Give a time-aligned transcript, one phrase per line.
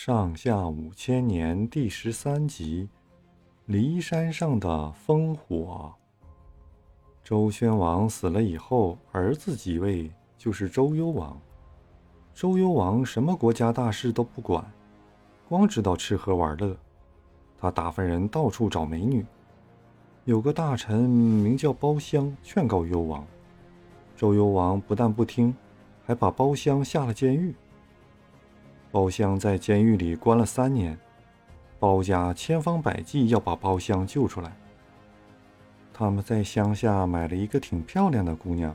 [0.00, 2.88] 上下五千年第十三集：
[3.66, 5.92] 骊山上的烽火。
[7.24, 10.08] 周宣王死了以后，儿子即位，
[10.38, 11.36] 就是周幽王。
[12.32, 14.64] 周幽王什么国家大事都不管，
[15.48, 16.76] 光知道吃喝玩乐。
[17.58, 19.26] 他打发人到处找美女。
[20.26, 23.26] 有个大臣名叫包厢，劝告幽王。
[24.16, 25.52] 周幽王不但不听，
[26.06, 27.52] 还把包厢下了监狱。
[28.90, 30.98] 包厢在监狱里关了三年，
[31.78, 34.50] 包家千方百计要把包厢救出来。
[35.92, 38.74] 他们在乡下买了一个挺漂亮的姑娘，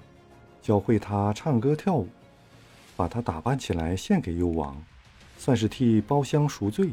[0.62, 2.08] 教会她唱歌跳舞，
[2.96, 4.76] 把她打扮起来献给幽王，
[5.38, 6.92] 算是替包厢赎罪。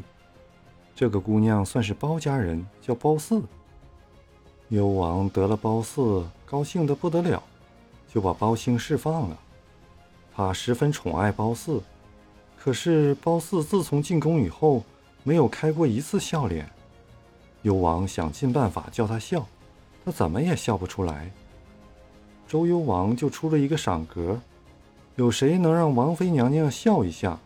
[0.95, 3.43] 这个姑娘算是包家人，叫包四。
[4.69, 7.43] 幽王得了包四，高兴得不得了，
[8.11, 9.37] 就把包兴释放了。
[10.33, 11.83] 他十分宠爱包四。
[12.63, 14.83] 可是褒姒自从进宫以后，
[15.23, 16.69] 没有开过一次笑脸。
[17.63, 19.47] 幽王想尽办法叫他笑，
[20.05, 21.31] 他怎么也笑不出来。
[22.47, 24.39] 周幽王就出了一个赏格，
[25.15, 27.39] 有谁能让王妃娘娘笑一下，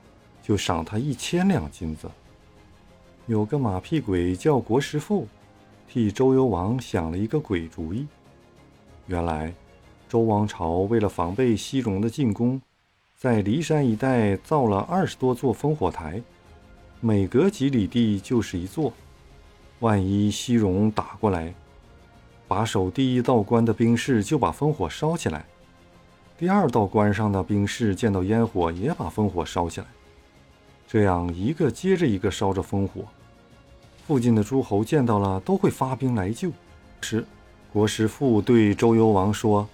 [0.44, 2.12] 就赏他一千两金子。
[3.26, 5.26] 有个马屁鬼叫国师傅，
[5.88, 8.06] 替周幽王想了一个鬼主意。
[9.08, 9.54] 原来，
[10.10, 12.62] 周王朝为了防备西戎的进攻。
[13.18, 16.22] 在骊山一带造了二十多座烽火台，
[17.00, 18.92] 每隔几里地就是一座。
[19.80, 21.54] 万一西戎打过来，
[22.46, 25.46] 把守第一道关的兵士就把烽火烧起来，
[26.38, 29.88] 第二道关上的兵士见到烟火也把烽火烧起来，
[30.86, 33.02] 这样一个接着一个烧着烽火。
[34.06, 36.52] 附近的诸侯见到了都会发兵来救。
[37.00, 37.26] 时，
[37.72, 39.68] 国师父对周幽王说：“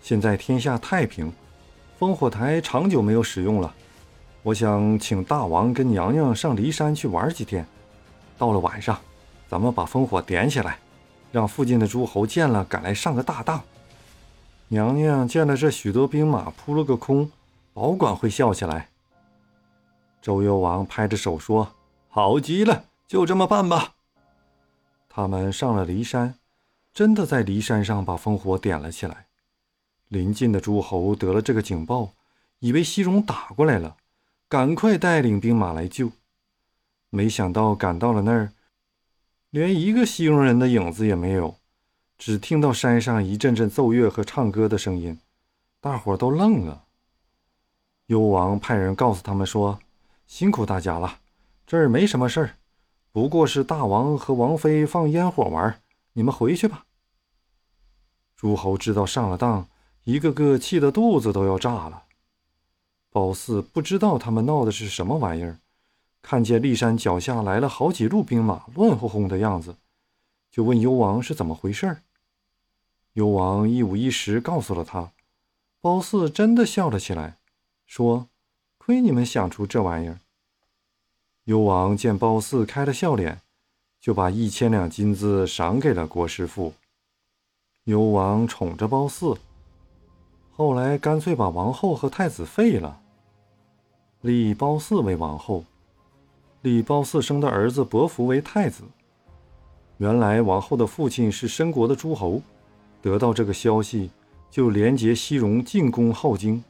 [0.00, 1.32] 现在天下太平。”
[1.98, 3.74] 烽火台长久没有使用了，
[4.42, 7.66] 我想请大王跟娘娘上骊山去玩几天。
[8.36, 8.98] 到了晚上，
[9.48, 10.78] 咱们把烽火点起来，
[11.32, 13.62] 让附近的诸侯见了赶来上个大当。
[14.68, 17.30] 娘娘见了这许多兵马扑了个空，
[17.72, 18.88] 保管会笑起来。
[20.20, 21.68] 周幽王拍着手说
[22.10, 23.94] ：“好极了，就这么办吧。”
[25.08, 26.34] 他们上了骊山，
[26.92, 29.26] 真的在骊山上把烽火点了起来。
[30.08, 32.12] 邻近的诸侯得了这个警报，
[32.60, 33.96] 以为西戎打过来了，
[34.48, 36.12] 赶快带领兵马来救。
[37.10, 38.52] 没想到赶到了那儿，
[39.50, 41.56] 连一个西戎人的影子也没有，
[42.18, 45.18] 只听到山上一阵阵奏乐和唱歌的声音，
[45.80, 46.84] 大伙都愣了。
[48.06, 49.80] 幽王派人告诉他们说
[50.28, 51.18] ：“辛苦大家了，
[51.66, 52.50] 这儿没什么事儿，
[53.10, 55.80] 不过是大王和王妃放烟火玩，
[56.12, 56.84] 你们回去吧。”
[58.36, 59.66] 诸侯知道上了当。
[60.06, 62.04] 一个个气得肚子都要炸了。
[63.10, 65.58] 包四不知道他们闹的是什么玩意儿，
[66.22, 69.74] 看见骊山脚下来了好几路兵马，乱哄哄的样子，
[70.52, 72.02] 就问幽王是怎么回事。
[73.14, 75.10] 幽王一五一十告诉了他。
[75.80, 77.38] 褒姒真的笑了起来，
[77.84, 78.28] 说
[78.78, 80.20] ：“亏你们想出这玩意儿。”
[81.44, 83.40] 幽王见褒姒开了笑脸，
[84.00, 86.74] 就把一千两金子赏给了国师傅。
[87.84, 89.36] 幽王宠着褒姒。
[90.56, 92.98] 后来干脆把王后和太子废了，
[94.22, 95.62] 立褒姒为王后，
[96.62, 98.82] 立褒姒生的儿子伯服为太子。
[99.98, 102.40] 原来王后的父亲是申国的诸侯，
[103.02, 104.10] 得到这个消息，
[104.50, 106.64] 就连结西戎进攻镐京。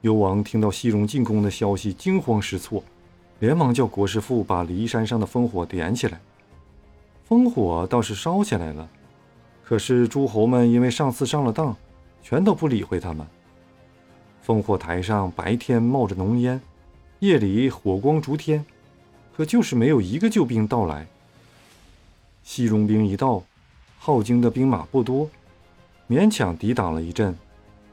[0.00, 2.82] 幽王听到西戎进攻的消息，惊慌失措，
[3.40, 6.18] 连忙叫国师傅把骊山上的烽火点起来。
[7.28, 8.88] 烽火倒是烧起来了，
[9.62, 11.76] 可是诸侯们因为上次上了当。
[12.24, 13.24] 全都不理会他们。
[14.44, 16.58] 烽火台上白天冒着浓烟，
[17.18, 18.64] 夜里火光烛天，
[19.36, 21.06] 可就是没有一个救兵到来。
[22.42, 23.42] 西戎兵一到，
[24.02, 25.28] 镐京的兵马不多，
[26.08, 27.36] 勉强抵挡了一阵，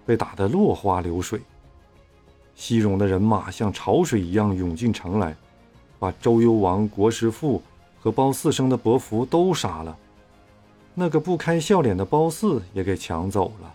[0.05, 1.41] 被打得落花流水。
[2.55, 5.35] 西戎的人马像潮水一样涌进城来，
[5.99, 7.61] 把周幽王、国师父
[7.99, 9.97] 和褒四生的伯服都杀了，
[10.93, 13.73] 那个不开笑脸的褒姒也给抢走了。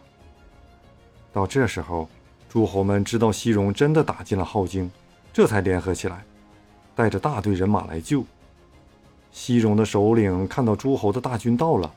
[1.37, 2.09] 到这时候，
[2.49, 4.91] 诸侯们知道西戎真的打进了镐京，
[5.35, 6.25] 这才联合起来，
[6.95, 8.25] 带着大队人马来救。
[9.33, 11.93] 西戎的首领看到诸侯的大军到了，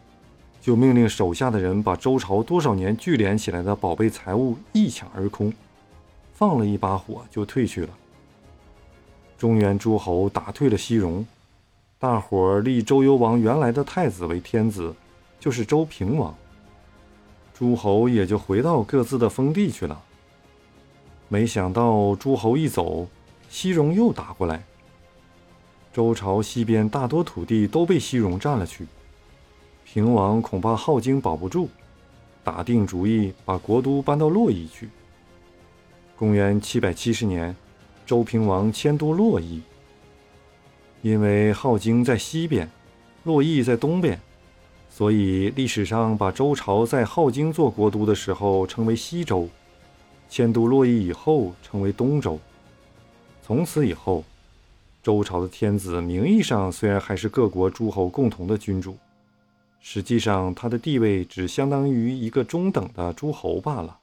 [0.59, 5.53] 就命令手下的人把周朝多少年聚敛起来的宝贝财物一抢而空，
[6.33, 7.89] 放了一把火就退去了。
[9.37, 11.25] 中原诸侯打退了西戎，
[11.97, 14.93] 大伙儿立周幽王原来的太子为天子，
[15.39, 16.35] 就是周平王。
[17.59, 20.01] 诸侯也就回到各自的封地去了。
[21.27, 23.05] 没想到诸侯一走，
[23.49, 24.63] 西戎又打过来，
[25.91, 28.87] 周朝西边大多土地都被西戎占了去，
[29.83, 31.67] 平王恐怕镐京保不住，
[32.45, 34.87] 打定主意把国都搬到洛邑去。
[36.15, 37.53] 公元七百七十年，
[38.05, 39.61] 周平王迁都洛邑。
[41.01, 42.71] 因为镐京在西边，
[43.25, 44.17] 洛邑在东边，
[44.89, 49.47] 所以历史上把周朝在镐京做国都的时候称为西周，
[50.29, 52.37] 迁都洛邑以后称为东周。
[53.41, 54.23] 从此以后，
[55.01, 58.97] 周朝的天子名义上虽然还是各国诸侯共同的君主，
[59.79, 63.98] 实际上他的地位只相当于一个中等的诸侯罢了。